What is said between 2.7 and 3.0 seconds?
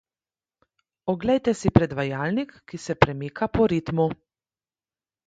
ki se